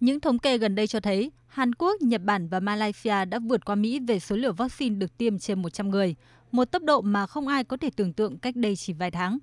[0.00, 3.64] Những thống kê gần đây cho thấy Hàn Quốc, Nhật Bản và Malaysia đã vượt
[3.64, 6.14] qua Mỹ về số liều vaccine được tiêm trên 100 người,
[6.52, 9.38] một tốc độ mà không ai có thể tưởng tượng cách đây chỉ vài tháng.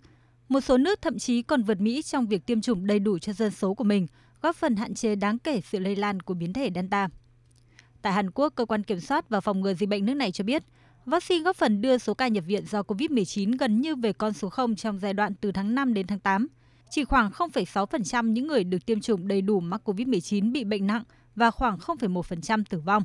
[0.49, 3.33] Một số nước thậm chí còn vượt Mỹ trong việc tiêm chủng đầy đủ cho
[3.33, 4.07] dân số của mình,
[4.41, 7.10] góp phần hạn chế đáng kể sự lây lan của biến thể Delta.
[8.01, 10.44] Tại Hàn Quốc, cơ quan kiểm soát và phòng ngừa dịch bệnh nước này cho
[10.44, 10.63] biết,
[11.06, 14.49] vaccine góp phần đưa số ca nhập viện do COVID-19 gần như về con số
[14.49, 16.48] 0 trong giai đoạn từ tháng 5 đến tháng 8.
[16.90, 21.04] Chỉ khoảng 0,6% những người được tiêm chủng đầy đủ mắc COVID-19 bị bệnh nặng
[21.35, 23.03] và khoảng 0,1% tử vong.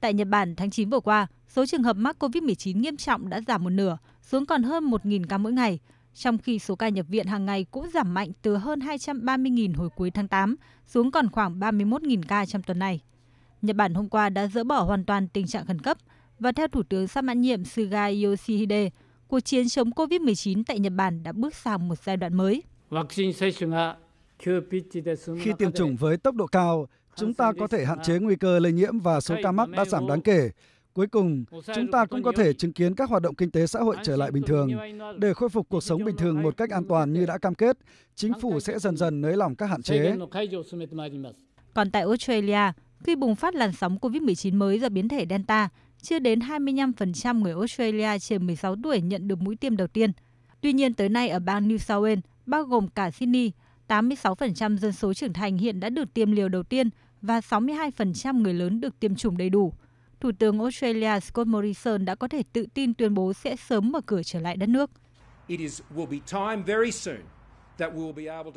[0.00, 3.40] Tại Nhật Bản, tháng 9 vừa qua, số trường hợp mắc COVID-19 nghiêm trọng đã
[3.46, 5.78] giảm một nửa, xuống còn hơn 1.000 ca mỗi ngày,
[6.14, 9.88] trong khi số ca nhập viện hàng ngày cũng giảm mạnh từ hơn 230.000 hồi
[9.96, 13.00] cuối tháng 8 xuống còn khoảng 31.000 ca trong tuần này.
[13.62, 15.98] Nhật Bản hôm qua đã dỡ bỏ hoàn toàn tình trạng khẩn cấp
[16.38, 18.90] và theo Thủ tướng sắp mãn nhiệm Suga Yoshihide,
[19.28, 22.62] cuộc chiến chống COVID-19 tại Nhật Bản đã bước sang một giai đoạn mới.
[25.40, 28.58] Khi tiêm chủng với tốc độ cao, chúng ta có thể hạn chế nguy cơ
[28.58, 30.50] lây nhiễm và số ca mắc đã giảm đáng kể.
[30.92, 33.80] Cuối cùng, chúng ta cũng có thể chứng kiến các hoạt động kinh tế xã
[33.80, 34.70] hội trở lại bình thường.
[35.18, 37.78] Để khôi phục cuộc sống bình thường một cách an toàn như đã cam kết,
[38.14, 40.16] chính phủ sẽ dần dần nới lỏng các hạn chế.
[41.74, 42.72] Còn tại Australia,
[43.04, 45.68] khi bùng phát làn sóng COVID-19 mới do biến thể Delta,
[46.02, 50.12] chưa đến 25% người Australia trên 16 tuổi nhận được mũi tiêm đầu tiên.
[50.60, 53.52] Tuy nhiên tới nay ở bang New South Wales, bao gồm cả Sydney,
[53.88, 56.90] 86% dân số trưởng thành hiện đã được tiêm liều đầu tiên
[57.22, 59.72] và 62% người lớn được tiêm chủng đầy đủ.
[60.20, 64.00] Thủ tướng Australia Scott Morrison đã có thể tự tin tuyên bố sẽ sớm mở
[64.06, 64.90] cửa trở lại đất nước.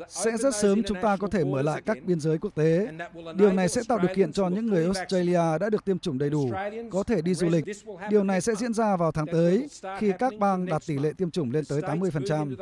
[0.08, 2.88] Sẽ rất sớm chúng ta có thể mở lại các biên giới quốc tế.
[3.36, 6.30] Điều này sẽ tạo điều kiện cho những người Australia đã được tiêm chủng đầy
[6.30, 6.50] đủ
[6.90, 7.64] có thể đi du lịch.
[8.10, 9.68] Điều này sẽ diễn ra vào tháng tới
[9.98, 12.56] khi các bang đạt tỷ lệ tiêm chủng lên tới 80%.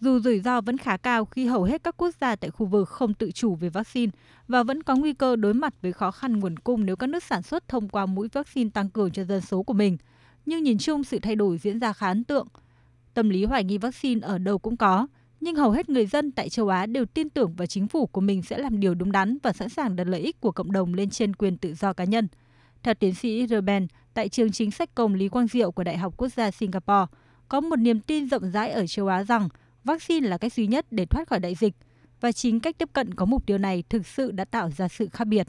[0.00, 2.88] Dù rủi ro vẫn khá cao khi hầu hết các quốc gia tại khu vực
[2.88, 4.12] không tự chủ về vaccine
[4.48, 7.22] và vẫn có nguy cơ đối mặt với khó khăn nguồn cung nếu các nước
[7.22, 9.96] sản xuất thông qua mũi vaccine tăng cường cho dân số của mình.
[10.46, 12.48] Nhưng nhìn chung sự thay đổi diễn ra khá ấn tượng.
[13.14, 15.06] Tâm lý hoài nghi vaccine ở đâu cũng có,
[15.40, 18.20] nhưng hầu hết người dân tại châu Á đều tin tưởng vào chính phủ của
[18.20, 20.94] mình sẽ làm điều đúng đắn và sẵn sàng đặt lợi ích của cộng đồng
[20.94, 22.28] lên trên quyền tự do cá nhân.
[22.82, 26.14] Theo tiến sĩ Ruben tại trường chính sách công Lý Quang Diệu của Đại học
[26.16, 27.06] Quốc gia Singapore,
[27.48, 29.48] có một niềm tin rộng rãi ở châu Á rằng
[29.84, 31.74] vaccine là cách duy nhất để thoát khỏi đại dịch
[32.20, 35.08] và chính cách tiếp cận có mục tiêu này thực sự đã tạo ra sự
[35.08, 35.46] khác biệt.